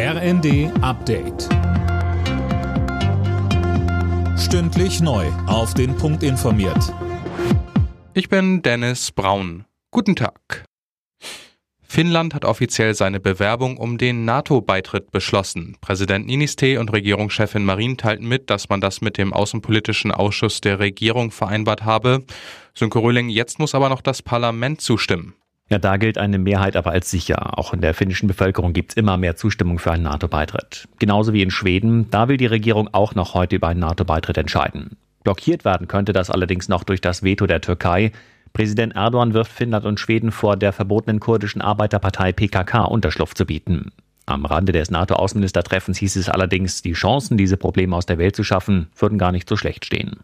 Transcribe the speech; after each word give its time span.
RND 0.00 0.70
Update. 0.80 1.48
Stündlich 4.38 5.00
neu. 5.00 5.26
Auf 5.48 5.74
den 5.74 5.96
Punkt 5.96 6.22
informiert. 6.22 6.94
Ich 8.14 8.28
bin 8.28 8.62
Dennis 8.62 9.10
Braun. 9.10 9.64
Guten 9.90 10.14
Tag. 10.14 10.64
Finnland 11.82 12.32
hat 12.32 12.44
offiziell 12.44 12.94
seine 12.94 13.18
Bewerbung 13.18 13.76
um 13.76 13.98
den 13.98 14.24
NATO-Beitritt 14.24 15.10
beschlossen. 15.10 15.76
Präsident 15.80 16.28
Niniste 16.28 16.78
und 16.78 16.92
Regierungschefin 16.92 17.64
Marin 17.64 17.96
teilten 17.96 18.28
mit, 18.28 18.50
dass 18.50 18.68
man 18.68 18.80
das 18.80 19.00
mit 19.00 19.18
dem 19.18 19.32
Außenpolitischen 19.32 20.12
Ausschuss 20.12 20.60
der 20.60 20.78
Regierung 20.78 21.32
vereinbart 21.32 21.84
habe. 21.84 22.22
Sönke 22.72 23.00
Röhling, 23.00 23.30
jetzt 23.30 23.58
muss 23.58 23.74
aber 23.74 23.88
noch 23.88 24.02
das 24.02 24.22
Parlament 24.22 24.80
zustimmen. 24.80 25.34
Ja, 25.70 25.78
da 25.78 25.98
gilt 25.98 26.16
eine 26.16 26.38
Mehrheit 26.38 26.76
aber 26.76 26.92
als 26.92 27.10
sicher. 27.10 27.58
Auch 27.58 27.74
in 27.74 27.82
der 27.82 27.92
finnischen 27.92 28.26
Bevölkerung 28.26 28.72
gibt 28.72 28.92
es 28.92 28.96
immer 28.96 29.16
mehr 29.18 29.36
Zustimmung 29.36 29.78
für 29.78 29.92
einen 29.92 30.04
NATO-Beitritt. 30.04 30.88
Genauso 30.98 31.32
wie 31.34 31.42
in 31.42 31.50
Schweden. 31.50 32.10
Da 32.10 32.28
will 32.28 32.38
die 32.38 32.46
Regierung 32.46 32.88
auch 32.92 33.14
noch 33.14 33.34
heute 33.34 33.56
über 33.56 33.68
einen 33.68 33.80
NATO-Beitritt 33.80 34.38
entscheiden. 34.38 34.96
Blockiert 35.24 35.66
werden 35.66 35.88
könnte 35.88 36.14
das 36.14 36.30
allerdings 36.30 36.68
noch 36.68 36.84
durch 36.84 37.02
das 37.02 37.22
Veto 37.22 37.46
der 37.46 37.60
Türkei. 37.60 38.12
Präsident 38.54 38.96
Erdogan 38.96 39.34
wirft 39.34 39.52
Finnland 39.52 39.84
und 39.84 40.00
Schweden 40.00 40.32
vor, 40.32 40.56
der 40.56 40.72
verbotenen 40.72 41.20
kurdischen 41.20 41.60
Arbeiterpartei 41.60 42.32
PKK 42.32 42.84
Unterschlupf 42.84 43.34
zu 43.34 43.44
bieten. 43.44 43.92
Am 44.24 44.46
Rande 44.46 44.72
des 44.72 44.90
NATO-Außenministertreffens 44.90 45.98
hieß 45.98 46.16
es 46.16 46.28
allerdings, 46.28 46.82
die 46.82 46.92
Chancen, 46.92 47.36
diese 47.36 47.56
Probleme 47.56 47.94
aus 47.94 48.06
der 48.06 48.18
Welt 48.18 48.36
zu 48.36 48.44
schaffen, 48.44 48.88
würden 48.96 49.18
gar 49.18 49.32
nicht 49.32 49.48
so 49.48 49.56
schlecht 49.56 49.84
stehen. 49.84 50.20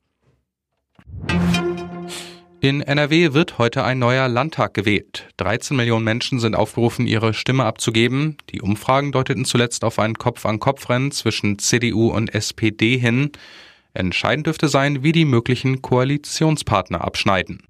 In 2.64 2.80
NRW 2.80 3.34
wird 3.34 3.58
heute 3.58 3.84
ein 3.84 3.98
neuer 3.98 4.26
Landtag 4.26 4.72
gewählt. 4.72 5.28
13 5.36 5.76
Millionen 5.76 6.02
Menschen 6.02 6.40
sind 6.40 6.54
aufgerufen, 6.54 7.06
ihre 7.06 7.34
Stimme 7.34 7.66
abzugeben. 7.66 8.38
Die 8.48 8.62
Umfragen 8.62 9.12
deuteten 9.12 9.44
zuletzt 9.44 9.84
auf 9.84 9.98
ein 9.98 10.14
Kopf-an-Kopf-Rennen 10.14 11.10
zwischen 11.10 11.58
CDU 11.58 12.08
und 12.08 12.34
SPD 12.34 12.96
hin. 12.96 13.32
Entscheidend 13.92 14.46
dürfte 14.46 14.68
sein, 14.68 15.02
wie 15.02 15.12
die 15.12 15.26
möglichen 15.26 15.82
Koalitionspartner 15.82 17.02
abschneiden. 17.02 17.64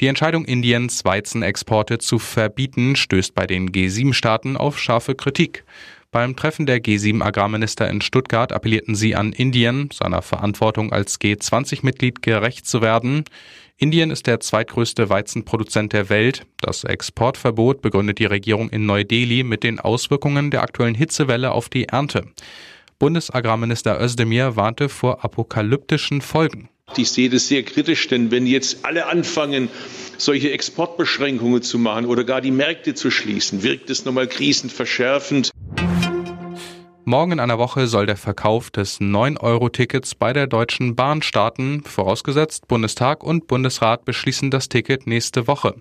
Die 0.00 0.08
Entscheidung 0.08 0.44
Indiens, 0.44 1.04
Weizenexporte 1.04 1.98
zu 1.98 2.18
verbieten, 2.18 2.96
stößt 2.96 3.36
bei 3.36 3.46
den 3.46 3.70
G7-Staaten 3.70 4.56
auf 4.56 4.80
scharfe 4.80 5.14
Kritik. 5.14 5.64
Beim 6.12 6.36
Treffen 6.36 6.66
der 6.66 6.84
G7-Agrarminister 6.84 7.88
in 7.88 8.02
Stuttgart 8.02 8.52
appellierten 8.52 8.94
sie 8.94 9.16
an 9.16 9.32
Indien, 9.32 9.88
seiner 9.90 10.20
Verantwortung 10.20 10.92
als 10.92 11.18
G20-Mitglied 11.18 12.20
gerecht 12.20 12.66
zu 12.66 12.82
werden. 12.82 13.24
Indien 13.78 14.10
ist 14.10 14.26
der 14.26 14.38
zweitgrößte 14.38 15.08
Weizenproduzent 15.08 15.94
der 15.94 16.10
Welt. 16.10 16.42
Das 16.60 16.84
Exportverbot 16.84 17.80
begründet 17.80 18.18
die 18.18 18.26
Regierung 18.26 18.68
in 18.68 18.84
Neu-Delhi 18.84 19.42
mit 19.42 19.64
den 19.64 19.80
Auswirkungen 19.80 20.50
der 20.50 20.62
aktuellen 20.62 20.94
Hitzewelle 20.94 21.50
auf 21.50 21.70
die 21.70 21.88
Ernte. 21.88 22.26
Bundesagrarminister 22.98 23.98
Özdemir 23.98 24.54
warnte 24.54 24.90
vor 24.90 25.24
apokalyptischen 25.24 26.20
Folgen. 26.20 26.68
Ich 26.94 27.10
sehe 27.10 27.30
das 27.30 27.48
sehr 27.48 27.62
kritisch, 27.62 28.06
denn 28.08 28.30
wenn 28.30 28.46
jetzt 28.46 28.84
alle 28.84 29.06
anfangen, 29.06 29.70
solche 30.18 30.52
Exportbeschränkungen 30.52 31.62
zu 31.62 31.78
machen 31.78 32.04
oder 32.04 32.24
gar 32.24 32.42
die 32.42 32.50
Märkte 32.50 32.92
zu 32.92 33.10
schließen, 33.10 33.62
wirkt 33.62 33.88
es 33.88 34.04
nochmal 34.04 34.26
krisenverschärfend. 34.26 35.52
Morgen 37.04 37.32
in 37.32 37.40
einer 37.40 37.58
Woche 37.58 37.88
soll 37.88 38.06
der 38.06 38.16
Verkauf 38.16 38.70
des 38.70 39.00
9-Euro-Tickets 39.00 40.14
bei 40.14 40.32
der 40.32 40.46
Deutschen 40.46 40.94
Bahn 40.94 41.20
starten, 41.20 41.82
vorausgesetzt 41.84 42.68
Bundestag 42.68 43.24
und 43.24 43.48
Bundesrat 43.48 44.04
beschließen 44.04 44.52
das 44.52 44.68
Ticket 44.68 45.08
nächste 45.08 45.48
Woche. 45.48 45.74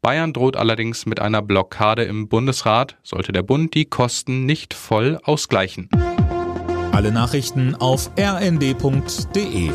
Bayern 0.00 0.32
droht 0.32 0.56
allerdings 0.56 1.04
mit 1.04 1.20
einer 1.20 1.42
Blockade 1.42 2.04
im 2.04 2.28
Bundesrat, 2.28 2.96
sollte 3.02 3.32
der 3.32 3.42
Bund 3.42 3.74
die 3.74 3.84
Kosten 3.84 4.46
nicht 4.46 4.72
voll 4.72 5.18
ausgleichen. 5.22 5.90
Alle 6.92 7.12
Nachrichten 7.12 7.74
auf 7.74 8.10
rnd.de 8.18 9.70